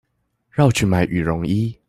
[0.55, 1.77] 繞去買羽絨衣